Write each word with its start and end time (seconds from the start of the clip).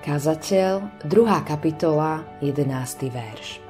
Kazateľ, 0.00 1.04
2. 1.04 1.12
kapitola, 1.44 2.24
11. 2.40 3.12
verš. 3.12 3.60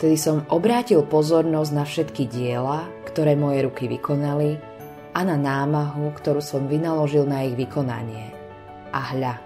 Vtedy 0.00 0.16
som 0.16 0.40
obrátil 0.48 1.04
pozornosť 1.04 1.72
na 1.76 1.84
všetky 1.84 2.24
diela, 2.32 2.88
ktoré 3.04 3.36
moje 3.36 3.68
ruky 3.68 3.92
vykonali 3.92 4.56
a 5.12 5.20
na 5.20 5.36
námahu, 5.36 6.16
ktorú 6.16 6.40
som 6.40 6.64
vynaložil 6.64 7.28
na 7.28 7.44
ich 7.44 7.52
vykonanie. 7.60 8.32
A 8.88 9.12
hľa, 9.12 9.36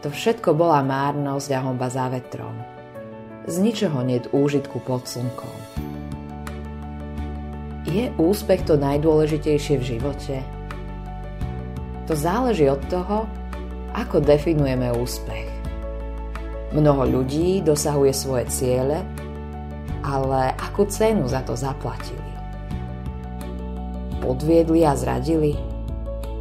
to 0.00 0.08
všetko 0.08 0.56
bola 0.56 0.80
márnosť 0.80 1.48
a 1.52 1.60
homba 1.60 1.92
za 1.92 2.08
vetrom. 2.08 2.56
Z 3.44 3.60
ničoho 3.60 4.00
net 4.00 4.32
úžitku 4.32 4.80
pod 4.80 5.04
slnkom. 5.04 5.84
Je 7.84 8.08
úspech 8.16 8.64
to 8.64 8.80
najdôležitejšie 8.80 9.76
v 9.76 9.84
živote? 9.84 10.40
To 12.08 12.16
záleží 12.16 12.64
od 12.64 12.80
toho, 12.88 13.28
ako 13.94 14.22
definujeme 14.22 14.92
úspech. 14.94 15.48
Mnoho 16.70 17.02
ľudí 17.20 17.62
dosahuje 17.66 18.14
svoje 18.14 18.44
ciele 18.50 19.02
ale 20.04 20.56
akú 20.56 20.88
cenu 20.88 21.28
za 21.28 21.44
to 21.44 21.52
zaplatili? 21.56 22.18
Podviedli 24.20 24.84
a 24.84 24.96
zradili? 24.96 25.56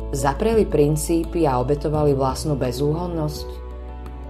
Zapreli 0.10 0.66
princípy 0.66 1.46
a 1.46 1.62
obetovali 1.62 2.18
vlastnú 2.18 2.58
bezúhonnosť? 2.58 3.48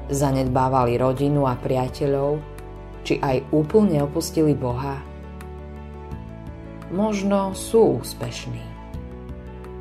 Zanedbávali 0.09 0.99
rodinu 0.99 1.47
a 1.47 1.55
priateľov? 1.55 2.41
Či 3.05 3.23
aj 3.23 3.47
úplne 3.55 4.03
opustili 4.03 4.51
Boha? 4.53 4.99
Možno 6.89 7.53
sú 7.53 8.01
úspešní, 8.01 8.65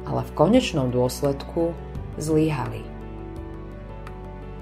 ale 0.06 0.22
v 0.28 0.34
konečnom 0.36 0.92
dôsledku 0.92 1.72
zlíhali. 2.20 2.97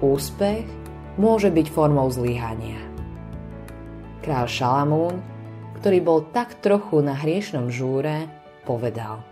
Úspech 0.04 0.68
môže 1.16 1.48
byť 1.48 1.66
formou 1.72 2.12
zlíhania 2.12 2.76
Král 4.20 4.44
Šalamún, 4.44 5.24
ktorý 5.80 5.98
bol 6.04 6.20
tak 6.36 6.60
trochu 6.60 7.00
na 7.00 7.16
hriešnom 7.16 7.72
žúre, 7.72 8.28
povedal 8.68 9.24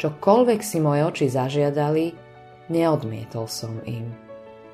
Čokoľvek 0.00 0.60
si 0.64 0.80
moje 0.80 1.04
oči 1.04 1.26
zažiadali, 1.28 2.16
neodmietol 2.72 3.44
som 3.44 3.76
im. 3.84 4.08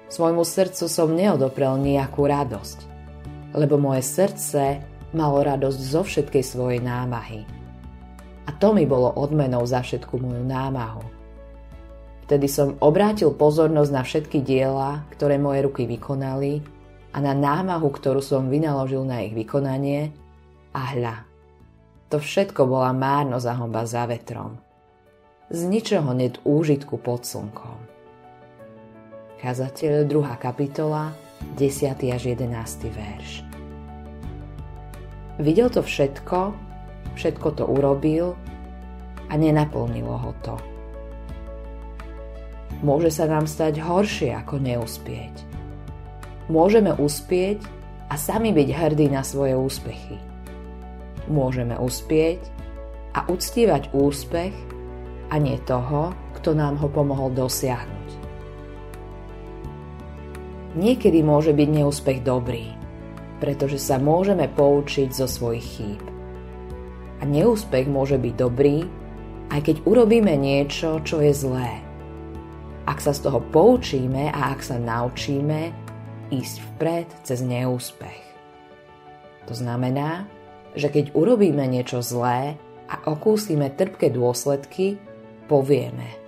Svojmu 0.06 0.46
srdcu 0.46 0.86
som 0.86 1.18
neodoprel 1.18 1.74
nejakú 1.74 2.30
radosť, 2.30 2.78
lebo 3.58 3.74
moje 3.74 4.06
srdce 4.06 4.86
malo 5.10 5.42
radosť 5.42 5.80
zo 5.82 6.06
všetkej 6.06 6.44
svojej 6.46 6.78
námahy. 6.78 7.42
A 8.46 8.54
to 8.54 8.70
mi 8.70 8.86
bolo 8.86 9.10
odmenou 9.18 9.66
za 9.66 9.82
všetku 9.82 10.14
moju 10.14 10.46
námahu. 10.46 11.19
Vtedy 12.30 12.46
som 12.46 12.78
obrátil 12.78 13.34
pozornosť 13.34 13.90
na 13.90 14.06
všetky 14.06 14.46
diela, 14.46 15.02
ktoré 15.10 15.34
moje 15.34 15.66
ruky 15.66 15.82
vykonali 15.82 16.62
a 17.10 17.18
na 17.18 17.34
námahu, 17.34 17.90
ktorú 17.90 18.22
som 18.22 18.46
vynaložil 18.46 19.02
na 19.02 19.26
ich 19.26 19.34
vykonanie 19.34 20.14
a 20.70 20.94
hľa. 20.94 21.26
To 22.14 22.22
všetko 22.22 22.70
bola 22.70 22.94
márnosť 22.94 23.46
a 23.50 23.58
homba 23.58 23.82
za 23.82 24.06
vetrom. 24.06 24.62
Z 25.50 25.66
ničoho 25.66 26.14
net 26.14 26.38
úžitku 26.46 27.02
pod 27.02 27.26
slnkom. 27.26 27.82
Kazateľ 29.42 30.06
2. 30.06 30.30
kapitola 30.38 31.10
10. 31.58 32.14
až 32.14 32.22
11. 32.30 32.46
verš. 32.94 33.42
Videl 35.42 35.66
to 35.66 35.82
všetko, 35.82 36.54
všetko 37.18 37.48
to 37.58 37.66
urobil 37.66 38.38
a 39.26 39.34
nenaplnilo 39.34 40.14
ho 40.14 40.30
to. 40.46 40.69
Môže 42.80 43.12
sa 43.12 43.28
nám 43.28 43.44
stať 43.44 43.80
horšie 43.84 44.32
ako 44.34 44.56
neúspieť 44.56 45.50
Môžeme 46.50 46.90
uspieť 46.98 47.62
a 48.10 48.18
sami 48.18 48.50
byť 48.50 48.68
hrdí 48.74 49.06
na 49.06 49.22
svoje 49.22 49.54
úspechy. 49.54 50.18
Môžeme 51.30 51.78
uspieť 51.78 52.42
a 53.14 53.22
uctívať 53.30 53.94
úspech 53.94 54.50
a 55.30 55.38
nie 55.38 55.62
toho, 55.62 56.10
kto 56.34 56.58
nám 56.58 56.74
ho 56.82 56.90
pomohol 56.90 57.30
dosiahnuť. 57.38 58.08
Niekedy 60.74 61.22
môže 61.22 61.54
byť 61.54 61.68
neúspech 61.70 62.26
dobrý, 62.26 62.74
pretože 63.38 63.78
sa 63.78 64.02
môžeme 64.02 64.50
poučiť 64.50 65.14
zo 65.14 65.30
svojich 65.30 65.66
chýb. 65.78 66.02
A 67.22 67.30
neúspech 67.30 67.86
môže 67.86 68.18
byť 68.18 68.34
dobrý, 68.34 68.90
aj 69.54 69.70
keď 69.70 69.76
urobíme 69.86 70.34
niečo, 70.34 70.98
čo 71.06 71.22
je 71.22 71.30
zlé. 71.30 71.89
Ak 72.90 72.98
sa 72.98 73.14
z 73.14 73.30
toho 73.30 73.38
poučíme 73.38 74.34
a 74.34 74.50
ak 74.50 74.66
sa 74.66 74.74
naučíme, 74.74 75.70
ísť 76.34 76.56
vpred 76.74 77.06
cez 77.22 77.38
neúspech. 77.46 78.22
To 79.46 79.54
znamená, 79.54 80.26
že 80.74 80.90
keď 80.90 81.14
urobíme 81.14 81.62
niečo 81.70 82.02
zlé 82.02 82.58
a 82.90 82.98
okúsime 83.06 83.70
trpké 83.70 84.10
dôsledky, 84.10 84.98
povieme 85.46 86.20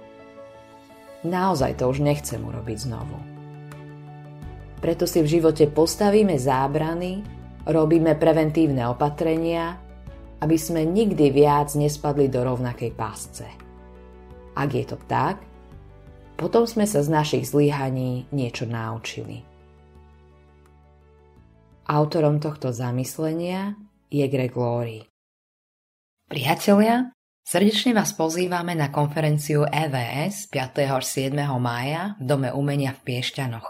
Naozaj 1.22 1.78
to 1.78 1.86
už 1.86 2.02
nechcem 2.02 2.42
urobiť 2.42 2.78
znovu. 2.82 3.14
Preto 4.82 5.06
si 5.06 5.22
v 5.22 5.38
živote 5.38 5.70
postavíme 5.70 6.34
zábrany, 6.34 7.22
robíme 7.70 8.18
preventívne 8.18 8.90
opatrenia, 8.90 9.78
aby 10.42 10.58
sme 10.58 10.82
nikdy 10.82 11.30
viac 11.30 11.70
nespadli 11.78 12.26
do 12.26 12.42
rovnakej 12.42 12.90
pásce. 12.98 13.46
Ak 14.58 14.74
je 14.74 14.82
to 14.82 14.98
tak, 15.06 15.38
potom 16.42 16.66
sme 16.66 16.90
sa 16.90 17.06
z 17.06 17.08
našich 17.08 17.46
zlyhaní 17.46 18.26
niečo 18.34 18.66
naučili. 18.66 19.46
Autorom 21.86 22.42
tohto 22.42 22.74
zamyslenia 22.74 23.78
je 24.10 24.26
Greg 24.26 24.50
Laurie. 24.58 25.06
Priatelia, 26.26 27.14
srdečne 27.46 27.94
vás 27.94 28.10
pozývame 28.18 28.74
na 28.74 28.90
konferenciu 28.90 29.62
EVS 29.62 30.50
5. 30.50 30.90
až 30.90 31.04
7. 31.06 31.38
mája 31.62 32.18
v 32.18 32.22
Dome 32.26 32.50
umenia 32.50 32.90
v 32.90 33.00
Piešťanoch. 33.06 33.68